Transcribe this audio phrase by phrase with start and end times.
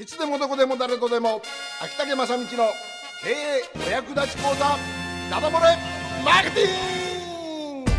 [0.00, 1.42] いつでもどこでも誰とでも
[1.82, 4.76] 秋竹正道の経営お役立ち講座
[5.28, 5.76] ダダ漏れ
[6.24, 7.90] マーケティング。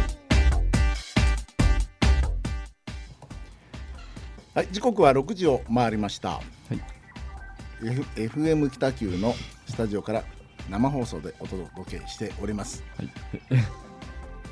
[4.54, 6.41] はい時刻は6時を回りました、は
[6.71, 6.79] い。
[7.85, 9.36] F、FM 北九の
[9.68, 10.24] スタジオから
[10.70, 13.10] 生放送でお届けしております、はい。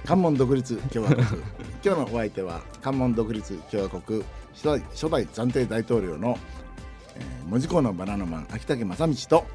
[0.03, 1.25] 関門独立共和国。
[1.81, 4.21] 今日のお相手は関門独立共和国
[4.53, 6.37] 初代初代暫定大統領の、
[7.17, 9.45] えー、門司港のバナナマン秋竹正道と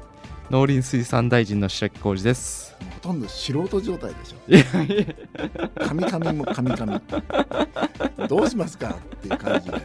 [0.49, 2.75] 農林水産大臣の白木浩二です。
[2.95, 7.01] ほとんど素人状態でしょカミカミもカミカミ
[8.27, 9.77] どうしますかっていう感じで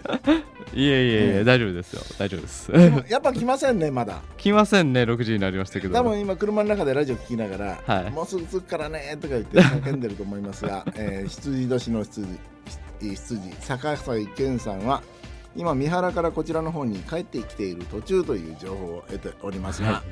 [0.75, 2.03] いやいやいや、うん大丈夫ですよ。
[2.19, 2.73] 大丈夫です。
[3.09, 5.95] やっぱ来ませんねまだ来ませんね、6時になりましたけど。
[5.95, 12.27] 多分今車の中でラジオ聞きながら、はいもうすぐ着くからねとか言って叫んでると思いますが、えー、羊年の羊
[13.01, 15.03] 羊坂井健さんは
[15.59, 20.03] 今三原からこちらの方に帰ってきている途中という情報を得ておりますが、はい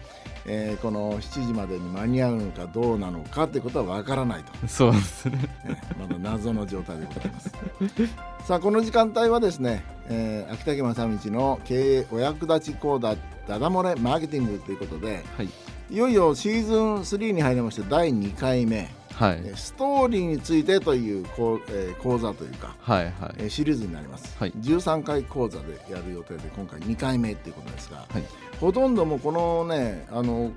[0.49, 5.39] えーこの7時までに間に合うのかどうなのかということはわからないと、そうですね。
[5.65, 7.53] えーまだ謎の状態でございます
[8.47, 13.15] さあこの時間帯はですね、えー秋竹正道の経営お役立ち講座
[13.49, 15.49] ダダ漏れマーケティングということではい。
[15.89, 19.41] いよいよシーズン3に入りまして第2回目、はい。
[19.45, 23.05] えーストーリーについてという講,、えー講座というか、はい。
[23.05, 23.13] はい。
[23.39, 28.23] えーシリーズになります、はい13回講座でやる予定で今回2回目っていうことですが、はい
[28.61, 30.51] ほとんどもうこのねあの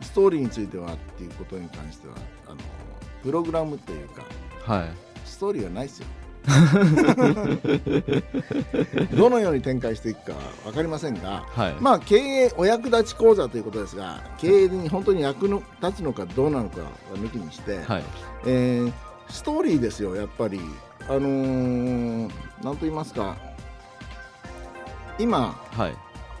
[0.00, 2.14] ストーリーについてはっていうことに関しては
[2.46, 2.56] あの
[3.22, 4.22] プログラムというか
[4.64, 4.88] はい。
[5.24, 6.06] ストーリーはないですよ
[9.16, 11.74] どのように展開していくか分かりませんが、はい。
[11.80, 18.04] まあ、経営お役立ち講座ということですが経営に本当に役の立つのかどうなのかは抜きにして、はい。
[18.46, 18.92] えー
[19.30, 20.58] ストーリーですよやっぱり
[21.06, 22.30] あのー
[22.64, 23.36] なんと言いますか
[25.18, 25.94] 今はい。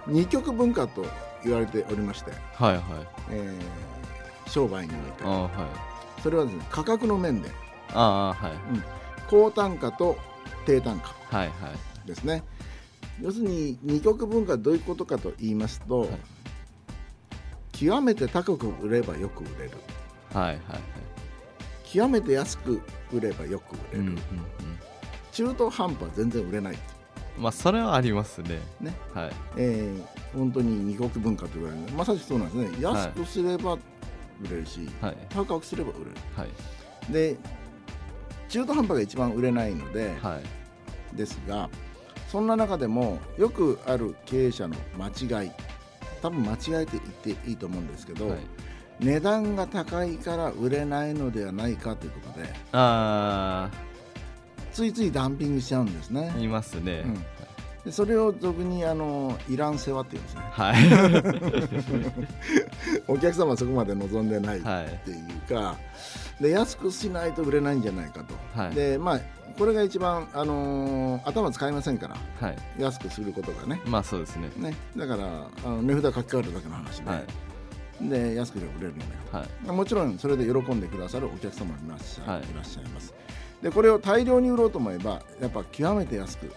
[0.06, 1.04] 二極文化と
[1.44, 2.72] 言われておりまして、はい。
[2.74, 2.82] はい。
[3.30, 3.62] えー
[4.50, 5.50] 商売においては
[6.18, 6.22] い。
[6.22, 7.50] それはですね価格の面で
[7.92, 8.52] ああ、はい。
[9.28, 10.16] 高単価と
[10.66, 11.48] 低単価はい。
[11.48, 11.52] は
[12.04, 12.06] い。
[12.06, 12.42] ですね
[13.20, 16.10] 要するに二極文化はどういうことかと言いますと、はい
[17.78, 19.70] 極めて高く売ればよく売れる
[20.34, 20.46] はい。
[20.46, 20.58] はい。
[21.84, 24.08] 極めて安く売ればよく売れる、うん。
[24.08, 24.18] うん。
[25.30, 26.78] 中途半端は全然売れない、
[27.36, 27.42] うん。
[27.42, 28.58] まあ、それはありますね。
[28.80, 29.32] ねはい。
[29.56, 33.78] えー本当に二極文化と言われるまさしくそうなんですね安くすれば売
[34.50, 35.16] れるし、はい。
[35.30, 37.12] 高くすれば売れるはい。
[37.12, 37.36] で
[38.48, 40.40] 中途半端が一番売れないので、は
[41.12, 41.16] い。
[41.16, 41.70] ですが
[42.30, 45.08] そんな中でもよくある経営者の間
[45.42, 45.50] 違い
[46.20, 48.38] 多分間違えて言っていいと思うんですけど、はい。
[49.00, 53.70] 値段が高いから売れないのではないかということであ
[54.72, 57.04] ついついダンピングしちゃうんですねあ、、いますね。
[57.06, 57.24] うん
[57.84, 60.76] でそれを俗にあのイラン世話っていうんですねはい。
[63.08, 65.00] お客様はそこまで望んでないっはい。
[65.04, 65.76] ていうか、
[66.40, 68.74] で安くしないと売れないんじゃないかと、はい。
[68.74, 69.20] でまあ
[69.58, 72.56] これが一番、あのー頭使いませんからはい。
[72.78, 74.50] 安くすることがねまあ、そうですね。
[74.56, 78.08] ねだからあの値札書き換えるだけの話で,、はい。
[78.08, 79.70] で安くで売れるのではい。
[79.72, 83.12] もちろんそれで喜んでくださるお客様もいらっしゃ,、はいい、らっしゃいます
[83.62, 86.52] でこれを大量に売ろうと思えばやっぱ極めて安く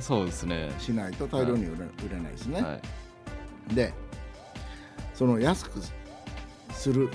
[0.00, 0.70] そうですね。
[0.78, 2.78] しないと大量に売れ,、売れないですね、は
[3.70, 3.74] い。
[3.74, 3.94] で
[5.18, 5.80] その安く
[6.72, 7.08] する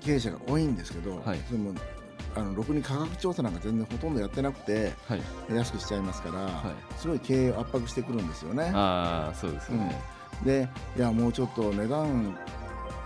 [0.00, 1.72] 経営者が多いんですけど、はいそれも
[2.34, 5.22] あのろくに価格調査なんか全然ほとんどやってなくてはい。
[5.54, 8.72] 安くしちゃいますから、はすごい経営を圧迫してくるんですよね。
[8.74, 10.00] ああ、そうですよね。
[10.44, 12.36] でいやもうちょっと値段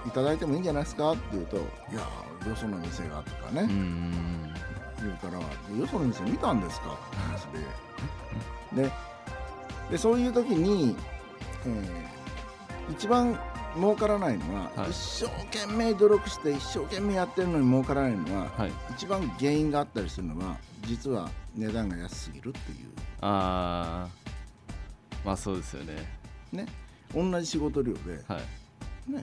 [0.06, 1.60] いただいてもいいんじゃないですかって言うとい
[1.92, 2.00] や
[2.48, 4.54] よその店がとかね、うんうん
[5.02, 5.38] 言うから
[5.78, 7.42] よその店見たんですかって話
[8.72, 8.92] で で
[9.90, 10.96] でそういう時に、
[11.66, 12.16] えー
[12.92, 13.36] 一番
[13.76, 18.72] 儲からないのは、はい一生懸命努力して一生懸命やってるのに儲からないのは、はい。
[18.92, 22.88] 一番原因があったりするのは実は値段が安すぎるっていう
[23.20, 24.30] ああ、
[25.24, 25.94] まあそうですよね。
[26.52, 26.66] ね
[27.14, 29.12] 同じ仕事量で、はい。
[29.12, 29.22] ね、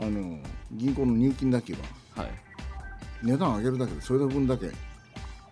[0.00, 0.38] あの
[0.72, 1.78] 銀行の入金だけは
[2.16, 2.30] はい。
[3.22, 4.70] 値段上げるだけでそれ分だけ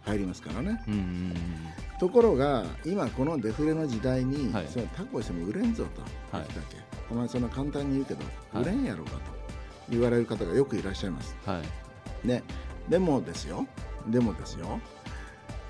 [0.04, 1.34] 入りますからねうんうん
[1.98, 5.84] ところが今このデフレの時代に、はいそれタコしても売れんぞ
[6.30, 6.46] と、はい
[7.10, 9.18] お前そんな簡単に言うけど、はい売れんやろうかと
[9.88, 11.54] 言われる方がよくいらっしゃいますうん。
[11.54, 12.28] はい。
[12.28, 12.42] ね
[12.88, 13.66] でもですよ
[14.08, 14.80] でもですよ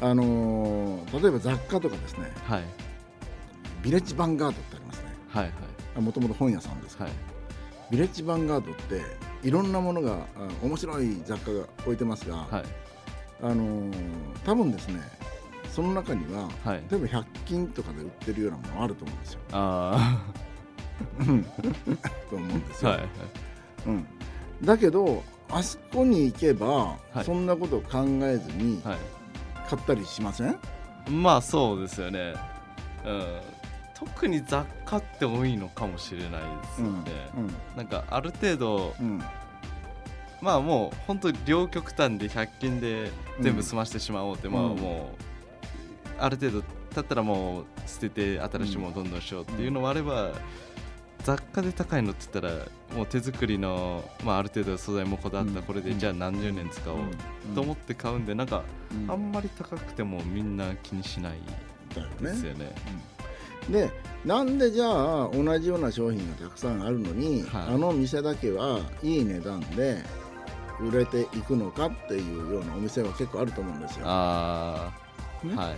[0.00, 2.62] あのー例えば雑貨とかですねはい。
[3.82, 5.44] ビレッジヴァンガードってありますねはい。
[5.44, 5.50] は
[5.98, 6.00] い。
[6.00, 7.14] もともと本屋さんですけど、はい。
[7.90, 9.00] ビレッジヴァンガードって
[9.46, 12.64] いろんなものがあ面白い雑貨が置いてますが、はい。
[13.42, 13.92] あのー
[14.44, 15.00] 多分ですね
[15.76, 16.82] その中にははい。
[16.90, 19.40] 例えば100均とかで売ってるようなものあると思うんですよ。
[19.52, 20.22] あ
[22.30, 22.92] と思うんですよ。
[22.92, 23.08] あはいはい。
[23.88, 24.06] うん、
[24.64, 27.24] だけどあそこに行けば、はい。
[27.24, 28.96] そんなことを考えずにはい。
[29.68, 30.56] 買ったりしません、
[31.10, 32.34] まあそうですよね、
[33.04, 33.24] うん、
[33.94, 37.02] 特に雑貨って多いのかもしれないですよね、
[37.76, 39.06] なんかある程度うん。
[39.06, 39.22] うん
[40.42, 45.35] まあもう本当に両極端で100均で全部済ましてしまおうって、まあうんもう
[46.18, 46.62] ある程度
[46.94, 50.32] 経ったらもう捨てて新しいものをどんどんしようっていうのもあれば、
[51.24, 56.98] 雑貨で高いのって言ったらもう手作りの、まあ、ある程度素材もこだわったこれで、うんじゃあ何十年使おう
[57.54, 61.38] と思って買うんでなんかうんあんまり高くてもみんな気にしない
[61.94, 62.14] だよね。
[62.20, 62.72] ですよね。
[63.68, 63.90] で
[64.24, 64.86] なんでじゃ
[65.24, 70.04] あ同じような商品がたくさんあるのに、はいあの店だけはいい値段で
[70.80, 74.06] 売れていくのかっていうようなお店は結構あると思うんですよ。
[74.06, 75.05] ああ、
[75.44, 75.54] ね。
[75.56, 75.74] はいは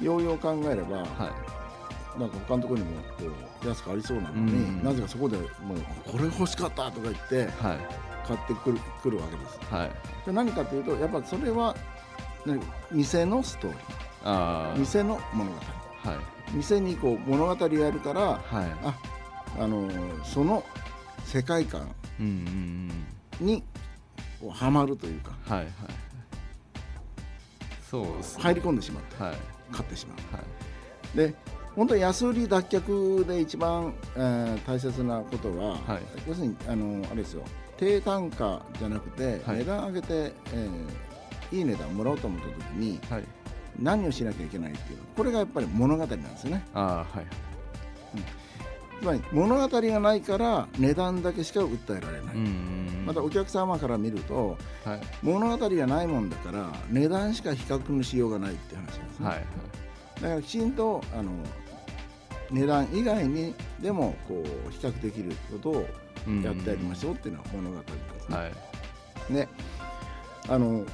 [0.00, 0.04] い。
[0.04, 1.04] ようよう考えれば、は
[2.16, 2.20] い。
[2.20, 3.24] なんか他のところにもこ
[3.64, 5.48] う安くありそうなのに、うんなぜかそこでもう
[6.10, 7.78] これ欲しかったとか言ってはい。
[8.26, 9.58] 買ってくるくるわけです。
[9.72, 9.90] はい。
[10.26, 11.74] で何かというとやっぱそれは
[12.44, 12.60] 何
[12.92, 13.76] 店のストーリ
[14.24, 14.78] あー。
[14.78, 15.56] 店の物語。
[16.04, 16.18] あはい。
[16.52, 18.40] 店にこう物語やるからはい。
[18.84, 18.94] あ
[19.60, 20.64] あのーその
[21.24, 21.88] 世界観
[23.40, 23.62] に
[24.50, 25.32] はまるというか。
[25.46, 25.68] はいはい
[27.90, 28.42] そうですね。
[28.42, 29.36] 入り込んでしまってはい。
[29.72, 30.36] 買ってしまう。
[30.36, 31.16] はい。
[31.16, 31.34] で
[31.74, 36.02] 本当に安売り脱却で一番、えー大切なことは、はい。
[36.26, 37.42] 要するにあのあれですよ。
[37.76, 39.58] 低単価じゃなくて、はい。
[39.58, 43.24] 値段上げて、えーいい値段もらおうと思った時にはい。
[43.80, 46.64] 何をしなきゃいけないっていうこれがやっぱり物語なんですよね。
[46.74, 47.26] ああはい
[49.00, 52.34] つまり物語がないから値段だけしか訴えられない、
[53.06, 55.00] またお客様から見るとはい。
[55.22, 59.44] 物語がないもんだから値段しか比較のしようがないって話なんですね、はい
[60.20, 61.30] だからきちんとあの
[62.50, 67.84] 値段以外にでもこう比較できることをはいやってやりましょうっていうのは物語で
[68.20, 68.36] すね。
[68.36, 68.46] は
[69.30, 69.32] い。
[69.32, 69.48] で
[70.48, 70.84] あの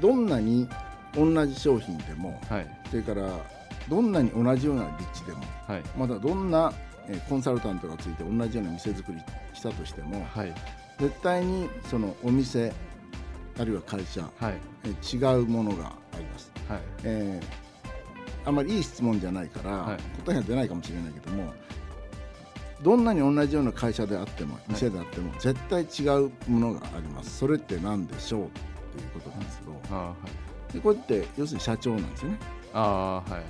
[0.00, 0.68] どんなに
[1.16, 2.80] 同じ商品でもはい。
[2.88, 3.28] それから
[3.88, 5.82] どんなに同じような立地でもはい。
[5.98, 6.89] またどんなえー
[7.28, 9.18] コンサルタントがついて同じような店作り
[9.54, 10.54] したとしてもはい。
[10.98, 12.72] 絶対にそのお店
[13.58, 14.54] あるいは会社はい。
[14.84, 16.52] えー違うものがあります。
[16.68, 16.80] はい。
[17.04, 17.60] えー
[18.48, 19.98] あまりいい質問じゃないから、はい。
[20.24, 21.52] 答えが出ないかもしれないけども
[22.82, 27.36] どんなに同じような会社であっても店であっても、絶対違うものがあります。
[27.38, 30.14] それって何でしょうっていうことなんですけど、は
[30.70, 30.72] い。
[30.72, 32.38] でこれって要するに社長なんですよね。
[32.72, 33.42] ああはい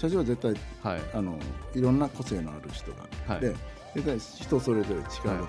[0.00, 1.02] 社長は絶対はい。
[1.12, 1.38] あの
[1.74, 3.40] いろんな個性のある人がはい。
[3.40, 3.54] で
[3.94, 5.48] 絶対人それぞれ違うわけですよね、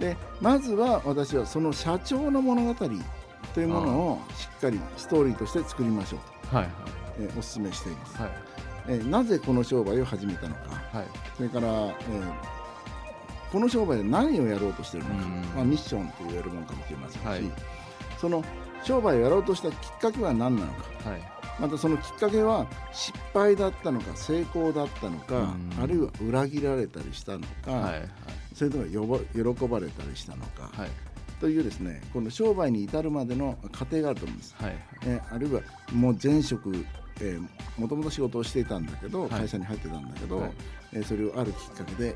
[0.00, 6.68] でまずは私はその社長の物語というものをしっかりストーリーとして作りましょうと、はい
[7.20, 8.30] えーお勧めしています、はい。
[8.88, 10.60] えーなぜこの商売を始めたのか。
[10.92, 11.06] はい。
[11.36, 12.32] それから、えー
[13.52, 17.42] この商売で何をやろうとしているのか、うんまあ、ミッションと言えるものかもしれませんし、はい。
[18.18, 18.44] その
[18.82, 21.10] 商売をやろうとしたきっかけは何なのか。
[21.10, 25.82] はいまたそのきっかけは失敗だったのか成功だったのか、うん。
[25.82, 28.08] あるいは裏切られたりしたのか、はい
[28.54, 30.90] それとも喜ばれたりしたのか、はい。
[31.40, 34.54] というですねこの商売に至るまでの過程があると思うんです。
[34.58, 34.76] はい。
[35.04, 35.60] えーあるいは
[35.92, 36.72] もう前職
[37.20, 39.30] えーもともと仕事をしていたんだけど、はい。
[39.30, 40.50] 会社に入ってたんだけど、はい。
[40.94, 42.14] えーそれをあるきっかけで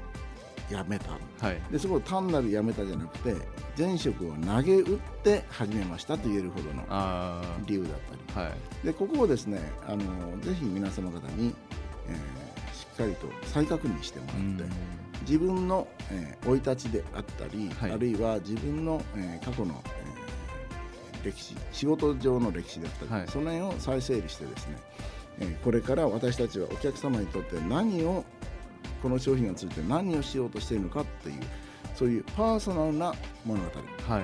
[0.71, 1.11] 辞めた。
[1.47, 1.61] はい。
[1.71, 3.35] でそこを単なる辞めたじゃなくて
[3.77, 8.21] 前職を投げ打って始めましたと言えるほどのあ理由だったり。
[8.47, 8.87] あはい。
[8.87, 10.05] でここをですねあの
[10.41, 11.55] ぜひ皆様方に、
[12.09, 12.41] えー
[12.73, 14.33] しっかりと再確認してもら
[14.65, 14.75] って、
[15.23, 17.93] 自分の生、えー生い立ちであったり、はい。
[17.93, 23.29] あるいは自分の、えー過去の、えー歴史仕事上の歴史であったり、はい。
[23.29, 24.77] その辺を再整理してですね、
[25.41, 28.25] えーこれから私たちはお客様にとって何を
[29.03, 31.41] この商品がついて何をしようとしているのかっていう
[31.95, 33.15] そういうパーソナルな
[33.45, 33.71] 物語。
[34.09, 34.23] はい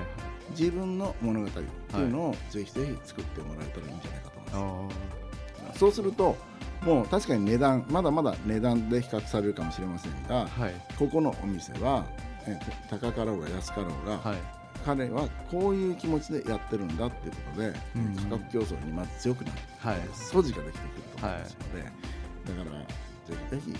[0.51, 5.75] 自分の物語っていうのをぜひぜひ作ってもらえたらいいんじゃないかと思います。
[5.75, 6.37] あそうすると
[6.83, 10.73] もう確かに値段まだまだ値段で比較されるかもしれませんがあはい。
[10.97, 12.05] ここのお店は
[12.47, 12.57] え
[12.89, 14.37] 高かろうが安かろうが、はい。
[14.85, 19.99] 彼はこういう気持ちでやってるんだっていうことで、うん価格競争にまず強くなる、はい。
[20.13, 23.77] 素地ができてくると思いますので、だからぜひぜひ、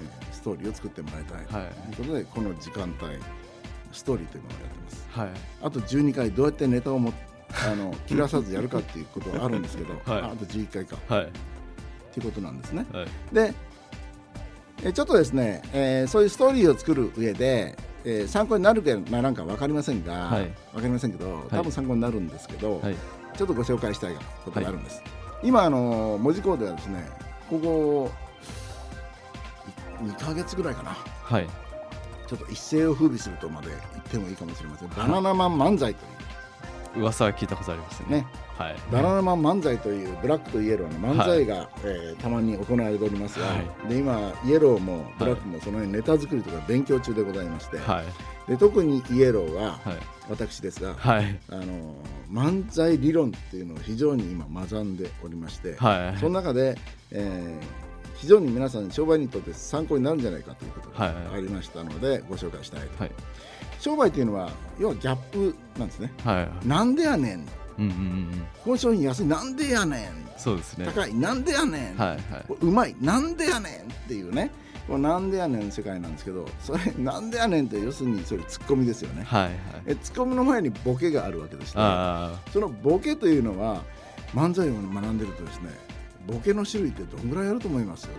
[0.00, 1.94] えーストーリーを作ってもらいたい、はい。
[1.94, 3.18] ということでこの時間帯
[3.92, 5.08] ストーリーというものをやってます。
[5.10, 5.28] はい。
[5.62, 7.12] あと12回どうやってネタをも
[7.66, 10.22] あの切らさずやるかっていうことはあるんですけど、 はい。
[10.22, 11.24] ああと11回かはい。
[11.24, 11.28] っ
[12.12, 12.86] ていうことなんですね。
[12.92, 13.06] はい。
[13.32, 13.54] で
[14.84, 20.44] えちょっとですね、えーそういうストーリーを作る上で、えー参考になるかならんか分かりませんが、はい。
[20.72, 22.96] 分かりませんけど多分参考になるんですけど、はい。
[23.36, 24.14] ちょっとご紹介したい
[24.44, 25.02] ことがあるんです、
[25.42, 27.08] 今あの文字工ではですね
[27.48, 28.10] ここ
[30.02, 30.96] 2ヶ月ぐらいかな。
[31.22, 31.46] はい。
[32.26, 38.18] ちょっと一世を風靡するとまで言ってもいいかもしれません、バナナマン漫才とい噂は聞いたことありますうね。
[38.18, 38.26] ね。
[38.58, 38.76] はい。
[38.90, 43.54] バナナマン漫才というブラックとイエローの漫才が、えーたまに行われておりますが、は
[43.88, 48.50] で今イエローもブラックもその辺ネタ作りとか勉強中でございまして、はい。
[48.50, 49.96] で特にイエローははい。
[50.28, 51.38] 私ですが、はい。
[51.48, 51.94] あの
[52.30, 56.18] 漫才理論っていうのを非常に今学んでおりまして、はい。
[56.18, 56.76] その中で、
[57.10, 57.87] えー
[58.18, 63.12] 非常に皆さん商売にとって参考になるんじゃないかということがはいありましたので、ご紹介したいと、はい。
[63.78, 66.12] 商売というのは要はギャップなんですね。
[66.24, 67.46] はいなんでやねん。
[67.78, 67.92] うんうんうんう
[68.36, 68.46] ん。
[68.64, 70.30] この商品安いなんでやねん。
[70.36, 70.86] そうですね。
[70.86, 72.18] 高いなんでやねん、はいはい。
[72.60, 72.96] うまい。
[73.00, 74.50] なんでやねんっていうね。
[74.88, 79.22] これなんでやねんの世界なんですけどそれなんでやねんって要するにそれツッコミですよね。
[79.22, 79.52] はいはい。
[79.86, 83.82] えツッコミの前にボケがあるわけでしてあそのボケというのは
[84.34, 85.70] 漫才を学んでるとですね
[86.28, 88.06] ボケの種類ってどんぐらいあると思います？
[88.06, 88.10] あ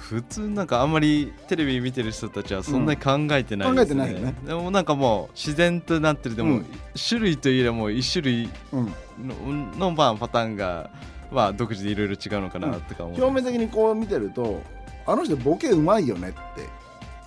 [0.00, 3.76] 普通なんかあんまりテレビ見てる人たちはそんなに考えてないうん。
[3.76, 4.34] です、ね。
[4.44, 6.66] でもなんかもう自然となってるでも、うん。
[7.08, 8.92] 種類といえばもう一種類うん。
[9.18, 10.90] ののまあパターンが
[11.32, 14.62] まあ独自でいろいろ違うのかなとか思う、表面的にこう見てると
[15.06, 16.32] あの人ボケうまいよねっ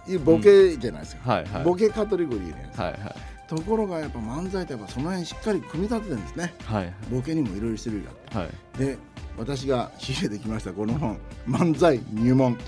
[0.05, 1.63] ていうボケじゃないですか、はいはい。
[1.63, 3.15] ボケカテゴリーじゃないですか、はいはい
[3.47, 6.53] ところがやっぱ漫才ってやっぱその辺しっかり組み立ててるんですね。
[6.65, 8.51] はいボケにもいろいろ種類があっはい。
[8.77, 8.97] てで
[9.37, 12.57] 私が仕入れてきましたこの本「漫才入門」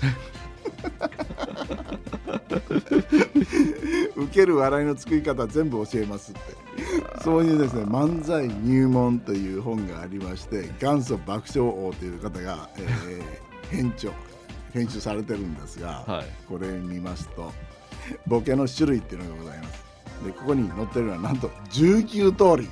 [4.16, 6.40] 受ける笑いの作り方全部教えますって。
[7.22, 13.22] そういうですね漫才入門という本がありまして元祖爆笑王という方が、えー
[13.70, 14.12] 編著
[14.72, 16.26] 編集されてるんですが、はい。
[16.48, 17.52] これ見ますと
[18.26, 19.89] ボケの種類っていうのがございます
[20.24, 22.68] でここに載ってるのはなんと19通り。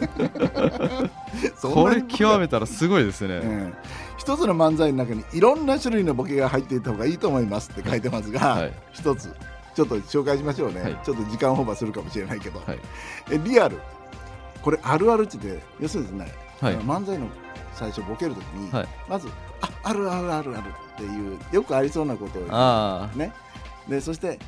[1.60, 3.74] これ極めたらすごいですね、うん
[4.20, 8.72] 一つの漫才の中にいろんな種類のボケが入っていた方がいいと思いますって書いてますが、はい。
[8.92, 9.34] 一つ
[9.74, 10.98] ちょっと紹介しましょうね、はい。
[11.02, 12.78] ちょっと時間オーバーするかもしれないけど、はい。
[13.30, 13.78] えリアル。
[14.60, 16.76] これあるあるってて要するにですね、はい。
[16.80, 17.28] 漫才の
[17.72, 18.88] 最初ボケるときに、はい。
[19.08, 19.26] まず
[19.62, 23.32] ああるあるあるあるっていうよくありそうなことをね。
[23.88, 24.38] でそして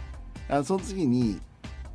[0.51, 1.41] あその次に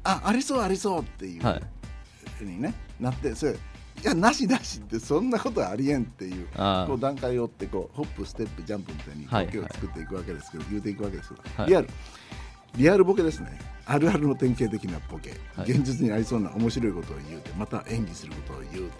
[0.07, 3.55] あありそうありそうっていうふうにねなってそれい
[4.03, 11.69] やなしなしってそんなことありえんっていうあこう段階を追ってこうホップステップジャンプみたいにはいボケを作っていくわけですけど、言うていくわけですけど、はい。
[11.69, 11.89] リアル
[12.75, 13.59] リアルボケですね。
[13.85, 15.71] あるあるの典型的なボケ、はい。
[15.71, 18.91] 現実にありそうな面白いことを言うてまた演技することを言うて。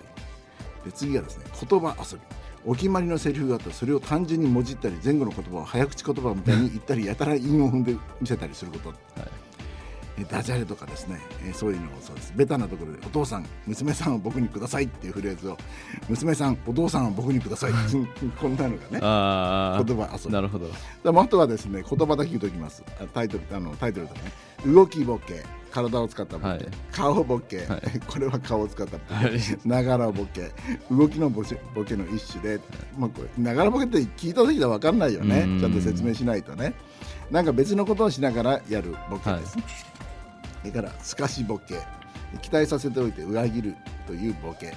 [0.86, 2.24] で次がですね言葉遊び。
[2.66, 8.94] お決まりのセリフがあったらそれを単純にもじったり前後の言葉を早口言葉みたいに言ったりやたら韻を踏んで見せたりすること。
[9.18, 9.47] え
[10.26, 12.34] ダジャレとかですね、えーそういうのをそうです。
[12.36, 15.58] ベタなところで「お父さん娘さんを僕にください」っていうフレーズを
[16.10, 17.72] 「娘さんお父さんを僕にください」
[18.40, 20.34] こんなのがね言葉遊び。
[20.34, 20.68] なるほど。
[21.04, 22.84] でもあとはですね言葉だけ言うときます。
[23.00, 24.32] あタイトルあのタイトルとかね。
[24.66, 26.66] 動きボケ体を使ったボケ、はい。
[26.92, 27.82] 顔ボケ、はい。
[28.08, 29.40] これは顔を使ったボケ、はい。
[29.66, 30.52] ながらボケ。
[30.90, 32.60] 動きのボケボケの一種で、
[32.98, 35.42] まあ、これながらボケって聞いた時では分かんないよね。
[35.42, 35.60] うん。
[35.60, 36.74] ちゃんと説明しないとね。
[37.30, 39.60] なんか別のことをしながらやるボケです、そ
[40.64, 41.76] れから透かしボケ
[42.42, 44.74] 期待させておいて裏切るというボケ。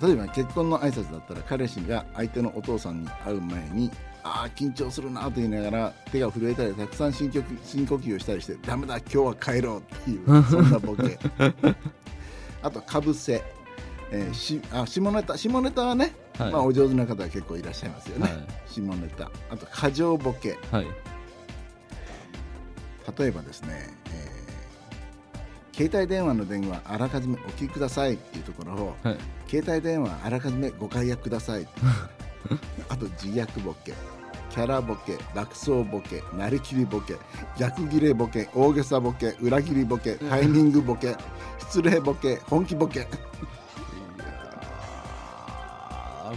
[0.00, 3.90] 例えば結婚の挨拶だったら彼氏が相手のお父さんに会う前に
[4.22, 11.18] ああ緊張するなと言いながら手が震えたりたくさん深呼吸深呼吸をしたりしてダメだ今日は帰ろうっていう そんなボケ。
[12.62, 13.42] あとかぶせ、
[14.10, 16.52] えーしあ下ネタ下ネタはね、はい。
[16.52, 18.46] まあ、お上手な方は結構いらっしゃいますよね、はい。
[18.66, 19.30] 下ネタ。
[19.50, 20.58] あと過剰ボケ。
[20.70, 20.86] はい。
[23.18, 24.25] 例えばですね、えー
[25.76, 29.18] 携帯電話の電話あらかじめお聞きくださいっていうところをはい。
[29.48, 31.66] 携帯電話あらかじめご解約ください
[32.88, 33.92] あと自虐ボケ。
[34.50, 35.18] キャラボケ。
[35.34, 36.22] 爆走ボケ。
[36.34, 37.16] なりきりボケ。
[37.58, 38.48] 逆ギレボケ。
[38.54, 39.36] 大げさボケ。
[39.42, 40.14] 裏切りボケ。
[40.14, 41.14] タイミングボケ。
[41.58, 42.40] 失礼ボケ。
[42.48, 43.06] 本気ボケ。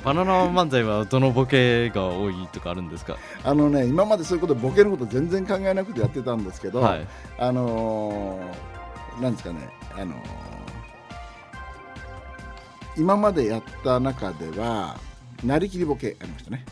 [0.04, 3.18] バナナ漫才はどのボケが多いとかあるんですか？
[3.44, 7.08] あのね今までそういうことボケのこと全然考えなくてやってたんですけど、はい。
[7.38, 8.69] あのー
[9.22, 10.18] なんですかね、あのー
[12.98, 15.00] 今までやった中では
[15.44, 16.66] なりきりボケありましたね、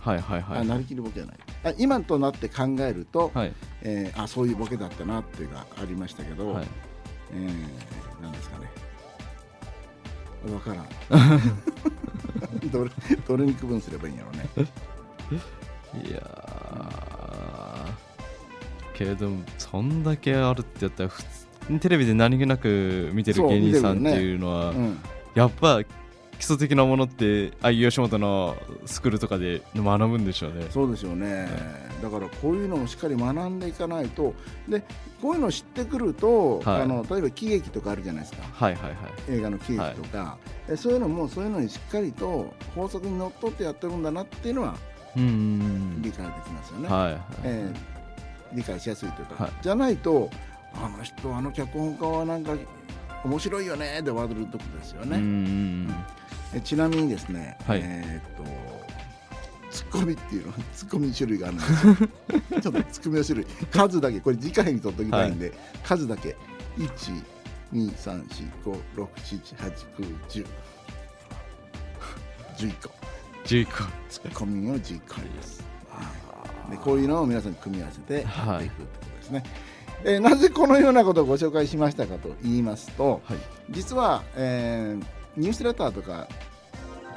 [0.00, 0.58] はいはいはい。
[0.60, 1.36] あなりきりボケはない。
[1.64, 3.52] あ今となって考えると、はい。
[3.82, 6.66] えーあそういうボケだったなっていうのがありましたけど、はい。
[7.32, 8.70] えーなんですかね。
[10.44, 10.86] 分からん。
[12.70, 12.90] どれ
[13.26, 14.68] どれに区分すればいいんやろうね。
[16.08, 18.96] いやー。
[18.96, 21.45] けれどもそんだけあるってやったら普通に
[21.80, 24.98] テレビで何気なく見てる芸人さんっていうのは、うん
[25.34, 25.82] やっぱ
[26.38, 30.66] 基礎的なものってあ吉本のスクールとかで学ぶんでしょうね。
[30.70, 31.48] そうですよね、
[32.02, 34.34] だからこういうのをしっかり学んでいかないと
[34.68, 34.82] で
[35.20, 36.82] こういうのを知ってくると、はい。
[36.82, 38.42] あの例えば喜劇とかあるじゃないですか。
[38.52, 38.94] はいはいはい。
[39.28, 44.76] 映画の喜劇とか、えそういうのもそういうのにしっかりと法則にのっとってやってるんだなっていうのは
[45.14, 47.22] 理解できますよね、うんはいはい。
[47.44, 47.96] えー
[48.52, 49.52] 理解しやすいというか、はい。
[49.60, 50.30] じゃないと
[50.82, 52.54] あの人あの脚本家はなんか
[53.24, 55.88] 面白いよねで終わるとこですよね、
[56.54, 57.80] えちなみにですね、はい。
[57.82, 58.76] えーっと
[59.76, 61.94] ツッコミっていうのは ツッコミ種類があるんですよ。
[62.62, 63.46] ちょっとツッコミの種類。
[63.70, 65.52] 数だけこれ次回に取っときたいんで、
[65.82, 66.34] 数だけ。
[67.72, 70.46] 12345678910
[72.56, 72.90] 11個。
[73.44, 73.72] 11個。
[74.08, 75.62] ツッコミを11個あります、
[76.70, 79.44] でこういうのを皆さんに組み合わせてやっていくってことですね、
[80.04, 83.38] えーなぜこのようなことをご紹介しましたかと言いますとはい。
[83.70, 85.04] 実は、えー
[85.36, 86.26] ニュースレターとか、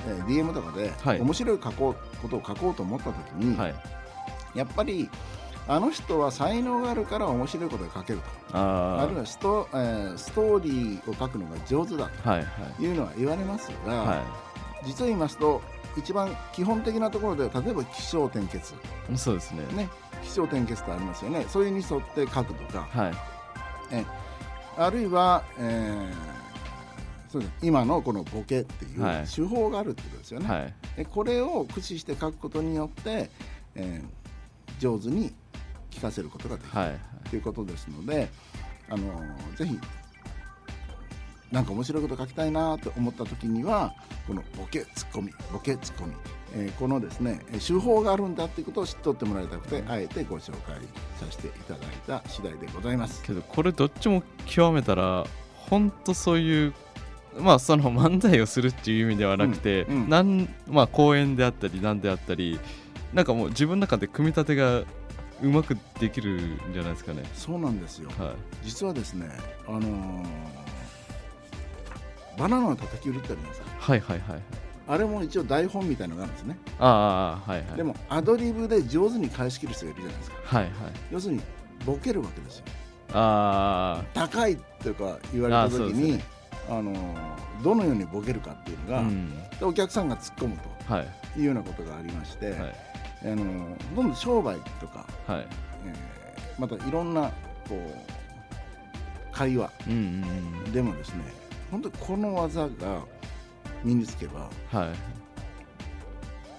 [0.07, 1.19] えー DM とかで、はい。
[1.21, 3.75] 面白い書こうことを書こうと思った時に、はい。
[4.55, 5.09] やっぱり
[5.67, 8.19] あの人は才能があるから面白いことが書ける
[8.51, 8.57] と。
[8.57, 12.09] ああるいはスト,、えーストーリーを書くのが上手だ
[12.77, 13.97] というのは言われますが、い。
[13.97, 14.23] は
[14.85, 15.61] 実を言いますと
[15.97, 18.73] 一番基本的なところでは例えば起承転結。
[19.11, 19.65] いそうですね。
[19.75, 19.89] ね。
[20.23, 21.45] 起承転結とありますよね。
[21.47, 22.87] そういうに沿って書くとか。
[22.91, 23.13] はい。
[24.77, 26.39] あるいは、えー
[27.31, 29.25] そうです今のこのボケっていうはい。
[29.27, 30.73] 手法があるってことですよね、はい。
[30.97, 33.29] でこれを駆使して書くことによって、
[33.75, 34.19] えー
[34.79, 35.33] 上手に
[35.91, 37.29] 聞かせることができるはい。
[37.29, 38.29] ということですので、
[38.89, 39.03] あの
[39.57, 39.77] ぜひ
[41.51, 43.93] なんか面白いこと書きたいなと思った時には
[44.27, 46.13] このボケツッコミボケツッコミ、
[46.55, 50.75] えーこのですねえー手法があるんだっていうことを知っておってもらいたくてあえてご紹介
[51.19, 53.23] させていただいた次第でございます。
[53.23, 56.73] けどこれどっちも極めたら本当そういう
[57.39, 60.09] まあその漫才をするっていう意味ではなくて、うんうん。
[60.09, 62.59] なんまあ公演であったりなんであったり
[63.13, 64.83] なんかもう自分の中で組み立てが
[65.41, 67.23] うまくできるんじゃないですかね。
[67.33, 68.09] そうなんですよ。
[68.19, 68.35] はい。
[68.63, 69.29] 実はですね、
[69.67, 70.25] あのー
[72.39, 74.41] バナナの叩き売りってありますはいはいはい。
[74.87, 77.77] あれも一応台本みたいなのがあるんですね、ああああはいはい。
[77.77, 80.37] でもアドリブで上手に返し切る人がいるじゃないですか。
[80.43, 80.71] はいはい。
[81.11, 81.41] 要するに
[81.85, 82.65] ボケるわけですよ。
[83.13, 86.21] あ高いとか言われた時に
[86.69, 89.29] あ、あのーどのようにボケるかっていうのが、あうん。
[89.59, 91.07] でお客さんが突っ込むはい。
[91.33, 92.57] というようなことがありまして、はい。
[92.57, 95.47] あのーどんどん商売とか、はい。
[95.85, 97.31] えーまたいろんな
[97.69, 100.71] こう会話うんうんうん。
[100.71, 101.23] でもですね
[101.71, 103.03] 本当にこの技が
[103.83, 104.89] 身につけばはい。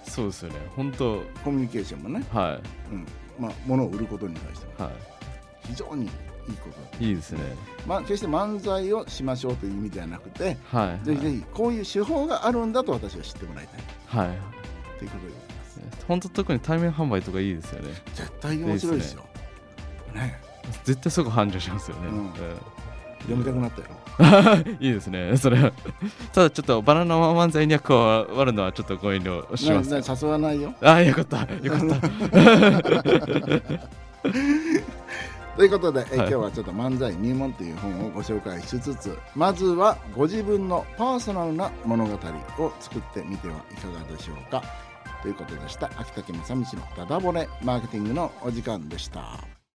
[0.09, 0.55] そうですよね。
[0.75, 1.21] 本当。
[1.43, 2.59] コミュニケーションもね、は
[2.91, 3.07] うん。
[3.39, 4.73] まあ、物を売ることに対しても。
[4.79, 4.81] い。
[4.81, 4.91] は
[5.61, 6.09] 非常にいい
[6.57, 7.39] ことだいいいですね。
[7.87, 11.05] まあ、決して漫才をしましょうという意味ではなくて、はい。
[11.05, 14.25] ぜひぜひこういう手法があるんだと私は知ってもらいたい。
[14.25, 14.37] はい。
[14.99, 15.51] ということで。
[16.07, 19.23] 本当特に対面販売とかいいですよね絶対面白いですよ。
[20.13, 20.39] ね
[20.83, 21.91] 絶対そこ繁盛します。
[21.91, 22.33] よね、うんうん
[23.21, 23.87] 読みたくなったよ。
[24.79, 25.71] いいですねそれは
[26.33, 30.73] ただちょっとバナナマン漫才には加わるのはちょっとご遠慮します誘わないよ。
[30.81, 31.95] ああよかったよかった
[35.57, 44.63] ということで、えはい今日はちょっと漫才入門という本をご紹介しつつまずはご自分のパーソナルな物語を作ってみてはいかがでしょうか
[45.21, 46.65] ということでした秋竹正道の
[46.97, 49.60] ダダ漏れマーケティングのお時間でした。